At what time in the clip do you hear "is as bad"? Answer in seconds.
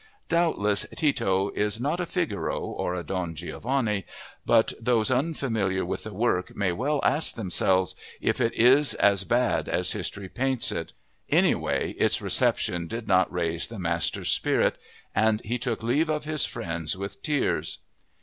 8.55-9.69